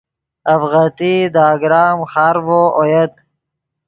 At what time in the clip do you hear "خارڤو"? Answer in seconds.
2.11-2.61